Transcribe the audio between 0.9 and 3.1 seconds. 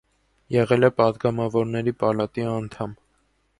պատգամավորների պալատի անդամ։